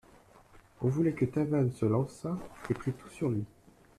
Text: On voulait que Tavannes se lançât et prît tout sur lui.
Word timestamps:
On 0.81 0.87
voulait 0.87 1.13
que 1.13 1.25
Tavannes 1.25 1.73
se 1.73 1.85
lançât 1.85 2.35
et 2.71 2.73
prît 2.73 2.91
tout 2.91 3.09
sur 3.09 3.29
lui. 3.29 3.45